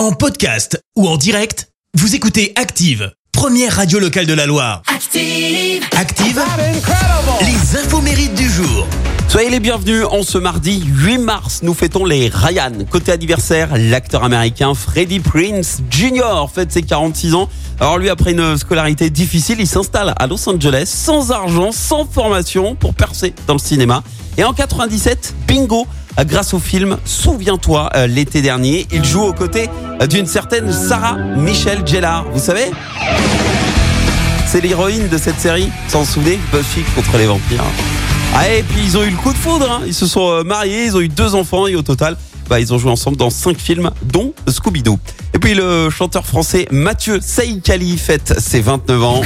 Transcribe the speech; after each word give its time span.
En 0.00 0.12
podcast 0.12 0.82
ou 0.96 1.06
en 1.06 1.18
direct, 1.18 1.68
vous 1.92 2.14
écoutez 2.14 2.54
Active, 2.56 3.12
première 3.32 3.76
radio 3.76 3.98
locale 3.98 4.24
de 4.24 4.32
la 4.32 4.46
Loire. 4.46 4.80
Active. 4.86 5.84
Active, 5.94 6.42
les 7.42 7.78
infos 7.78 8.00
mérites 8.00 8.34
du 8.34 8.48
jour. 8.48 8.86
Soyez 9.28 9.50
les 9.50 9.60
bienvenus 9.60 10.06
en 10.10 10.22
ce 10.22 10.38
mardi 10.38 10.82
8 10.86 11.18
mars. 11.18 11.60
Nous 11.62 11.74
fêtons 11.74 12.06
les 12.06 12.30
Ryan. 12.32 12.72
Côté 12.90 13.12
anniversaire, 13.12 13.76
l'acteur 13.76 14.24
américain 14.24 14.72
Freddie 14.72 15.20
Prince 15.20 15.82
Jr. 15.90 16.46
fête 16.50 16.72
ses 16.72 16.80
46 16.80 17.34
ans. 17.34 17.50
Alors 17.78 17.98
lui, 17.98 18.08
après 18.08 18.32
une 18.32 18.56
scolarité 18.56 19.10
difficile, 19.10 19.60
il 19.60 19.66
s'installe 19.66 20.14
à 20.16 20.26
Los 20.26 20.48
Angeles 20.48 20.86
sans 20.86 21.30
argent, 21.30 21.72
sans 21.72 22.06
formation 22.06 22.74
pour 22.74 22.94
percer 22.94 23.34
dans 23.46 23.54
le 23.54 23.58
cinéma. 23.58 24.02
Et 24.38 24.44
en 24.44 24.54
97, 24.54 25.34
bingo, 25.46 25.86
grâce 26.24 26.54
au 26.54 26.58
film 26.58 26.96
Souviens-toi 27.04 27.90
euh, 27.94 28.06
l'été 28.06 28.42
dernier, 28.42 28.86
il 28.92 29.04
joue 29.04 29.22
aux 29.22 29.32
côtés 29.32 29.68
euh, 30.00 30.06
d'une 30.06 30.26
certaine 30.26 30.72
Sarah 30.72 31.16
Michelle 31.36 31.86
Gellar. 31.86 32.24
Vous 32.32 32.40
savez? 32.40 32.70
C'est 34.46 34.60
l'héroïne 34.60 35.08
de 35.08 35.18
cette 35.18 35.38
série, 35.38 35.68
sans 35.88 36.00
vous 36.00 36.12
souvenez? 36.12 36.38
Buffy 36.52 36.82
contre 36.94 37.16
les 37.18 37.26
vampires. 37.26 37.64
Ah, 38.34 38.48
et 38.48 38.62
puis 38.62 38.80
ils 38.84 38.96
ont 38.96 39.02
eu 39.02 39.10
le 39.10 39.16
coup 39.16 39.32
de 39.32 39.38
foudre, 39.38 39.70
hein. 39.70 39.82
ils 39.86 39.94
se 39.94 40.06
sont 40.06 40.30
euh, 40.30 40.42
mariés, 40.44 40.84
ils 40.86 40.96
ont 40.96 41.00
eu 41.00 41.08
deux 41.08 41.34
enfants 41.34 41.66
et 41.66 41.74
au 41.74 41.82
total, 41.82 42.16
bah, 42.50 42.58
ils 42.58 42.74
ont 42.74 42.78
joué 42.78 42.90
ensemble 42.90 43.16
dans 43.16 43.30
cinq 43.30 43.58
films, 43.58 43.92
dont 44.02 44.34
Scooby-Doo. 44.48 44.98
Et 45.34 45.38
puis 45.38 45.54
le 45.54 45.88
chanteur 45.88 46.26
français 46.26 46.66
Mathieu 46.72 47.20
Saïkali 47.22 47.96
fête 47.96 48.34
ses 48.40 48.60
29 48.60 49.02
ans. 49.04 49.22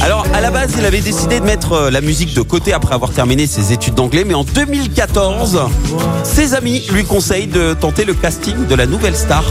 Alors 0.00 0.24
à 0.32 0.40
la 0.40 0.52
base, 0.52 0.74
il 0.78 0.84
avait 0.84 1.00
décidé 1.00 1.40
de 1.40 1.44
mettre 1.44 1.72
euh, 1.72 1.90
la 1.90 2.00
musique 2.00 2.34
de 2.34 2.42
côté 2.42 2.72
après 2.72 2.94
avoir 2.94 3.10
terminé 3.10 3.48
ses 3.48 3.72
études 3.72 3.94
d'anglais, 3.94 4.24
mais 4.24 4.34
en 4.34 4.44
2014, 4.44 5.62
ses 6.22 6.54
amis 6.54 6.86
lui 6.92 7.04
conseillent 7.04 7.48
de 7.48 7.74
tenter 7.74 8.04
le 8.04 8.14
casting 8.14 8.66
de 8.68 8.74
la 8.76 8.86
nouvelle 8.86 9.16
star. 9.16 9.44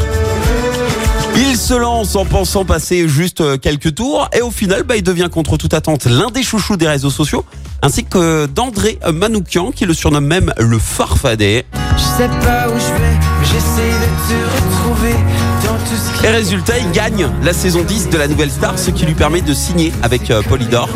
Il 1.35 1.58
se 1.58 1.73
lance 1.73 2.16
en 2.16 2.26
pensant 2.26 2.66
passer 2.66 3.08
juste 3.08 3.42
euh, 3.42 3.58
quelques 3.58 3.95
tours 3.95 4.30
et 4.38 4.42
au 4.42 4.52
final, 4.52 4.83
bah, 4.83 4.97
il 4.97 5.03
devient 5.03 5.30
contre 5.31 5.58
toute 5.58 5.73
attente 5.73 6.06
l'un 6.06 6.30
des 6.30 6.44
chouchous 6.44 6.78
des 6.78 6.88
réseaux 6.88 7.09
sociaux, 7.09 7.45
ainsi 7.81 8.03
que 8.03 8.45
d'André 8.47 9.00
Manoukian 9.11 9.72
qui 9.72 9.86
le 9.86 9.94
surnomme 9.94 10.25
même 10.25 10.53
le 10.58 10.78
farfadet. 10.78 11.66
Je 11.95 12.02
sais 12.02 12.28
pas 12.28 12.67
où 12.67 12.73
je 12.73 13.02
vais, 13.02 13.17
mais 13.39 13.45
j'essaie 13.45 13.91
de 13.91 14.08
te 14.28 14.36
retrouver 14.56 15.14
dans 15.66 15.78
tout 15.78 15.95
ce 15.95 16.19
qui 16.19 16.25
Et 16.25 16.30
résultat, 16.30 16.78
il 16.80 16.91
gagne 16.91 17.30
la 17.44 17.53
saison 17.53 17.84
10 17.84 18.09
de 18.09 18.17
la 18.17 18.28
nouvelle 18.28 18.52
star, 18.52 18.78
ce 18.78 18.91
qui 18.91 19.06
lui 19.06 19.13
permet 19.16 19.41
de 19.41 19.53
signer 19.53 19.94
avec 20.03 20.31
euh, 20.31 20.41
Polydor. 20.41 20.89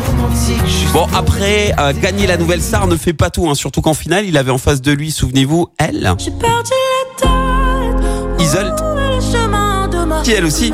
Bon, 0.92 1.06
après, 1.14 1.74
euh, 1.78 1.92
gagner 2.00 2.26
la 2.26 2.36
nouvelle 2.36 2.62
star 2.62 2.86
ne 2.86 2.96
fait 2.96 3.14
pas 3.14 3.30
tout, 3.30 3.48
hein, 3.48 3.54
surtout 3.54 3.80
qu'en 3.80 3.94
finale, 3.94 4.26
il 4.26 4.36
avait 4.36 4.50
en 4.50 4.58
face 4.58 4.82
de 4.82 4.92
lui, 4.92 5.10
souvenez-vous, 5.10 5.68
elle, 5.78 6.14
J'ai 6.18 6.30
qui 10.22 10.32
elle 10.32 10.44
aussi 10.44 10.72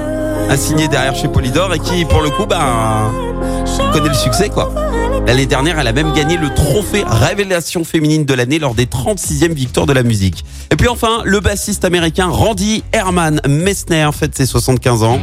a 0.48 0.57
signé 0.57 0.89
derrière 0.89 1.15
chez 1.15 1.29
Polydor 1.29 1.75
et 1.75 1.79
qui, 1.79 2.05
pour 2.05 2.23
le 2.23 2.31
coup, 2.31 2.47
bah, 2.47 3.11
connaît 3.93 4.09
le 4.09 4.15
succès, 4.15 4.49
quoi. 4.49 4.73
L'année 5.27 5.47
dernière, 5.47 5.79
elle 5.79 5.87
a 5.87 5.93
même 5.93 6.12
gagné 6.12 6.37
le 6.37 6.53
trophée 6.53 7.05
Révélation 7.07 7.84
féminine 7.84 8.25
de 8.25 8.34
l'année 8.34 8.59
lors 8.59 8.75
des 8.75 8.87
36e 8.87 9.53
victoires 9.53 9.87
de 9.87 9.93
la 9.93 10.03
musique. 10.03 10.45
Et 10.71 10.77
puis 10.77 10.89
enfin, 10.89 11.23
le 11.25 11.41
bassiste 11.41 11.84
américain 11.84 12.27
Randy 12.29 12.83
Herman 12.93 13.41
Messner 13.47 14.09
fête 14.12 14.37
ses 14.37 14.47
75 14.47 15.03
ans. 15.05 15.21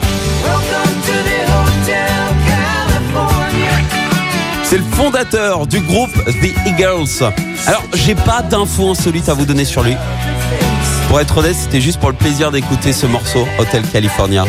C'est 4.63 4.77
le 4.77 4.83
fondateur 4.83 5.65
du 5.65 5.79
groupe 5.79 6.13
The 6.13 6.67
Eagles. 6.67 7.33
Alors, 7.65 7.83
j'ai 7.93 8.15
pas 8.15 8.43
d'infos 8.43 8.91
insolites 8.91 9.27
à 9.27 9.33
vous 9.33 9.45
donner 9.45 9.65
sur 9.65 9.81
lui. 9.81 9.95
Pour 11.09 11.19
être 11.19 11.39
honnête, 11.39 11.55
c'était 11.55 11.81
juste 11.81 11.99
pour 11.99 12.09
le 12.09 12.15
plaisir 12.15 12.51
d'écouter 12.51 12.93
ce 12.93 13.07
morceau, 13.07 13.47
Hotel 13.57 13.81
California. 13.91 14.45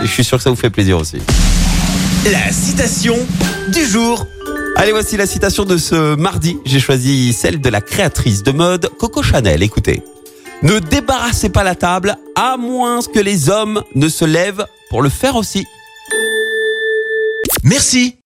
Et 0.00 0.06
je 0.06 0.12
suis 0.12 0.22
sûr 0.22 0.38
que 0.38 0.44
ça 0.44 0.50
vous 0.50 0.56
fait 0.56 0.70
plaisir 0.70 0.96
aussi. 0.96 1.18
La 2.30 2.52
citation 2.52 3.16
du 3.72 3.84
jour. 3.84 4.28
Allez, 4.76 4.92
voici 4.92 5.16
la 5.16 5.26
citation 5.26 5.64
de 5.64 5.76
ce 5.76 6.14
mardi. 6.14 6.56
J'ai 6.64 6.78
choisi 6.78 7.32
celle 7.32 7.60
de 7.60 7.68
la 7.68 7.80
créatrice 7.80 8.44
de 8.44 8.52
mode 8.52 8.88
Coco 9.00 9.24
Chanel. 9.24 9.64
Écoutez. 9.64 10.04
Ne 10.62 10.78
débarrassez 10.78 11.48
pas 11.48 11.64
la 11.64 11.74
table 11.74 12.14
à 12.36 12.56
moins 12.58 13.00
que 13.12 13.18
les 13.18 13.50
hommes 13.50 13.82
ne 13.96 14.08
se 14.08 14.24
lèvent 14.24 14.66
pour 14.88 15.02
le 15.02 15.08
faire 15.08 15.34
aussi. 15.34 15.66
Merci, 17.64 18.18